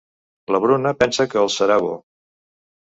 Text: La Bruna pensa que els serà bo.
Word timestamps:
La 0.55 0.61
Bruna 0.63 0.95
pensa 1.03 1.27
que 1.35 1.41
els 1.45 1.61
serà 1.63 1.81
bo. 1.87 1.95